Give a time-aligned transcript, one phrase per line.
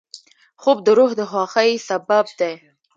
[0.61, 2.53] خوب د روح د خوښۍ سبب دی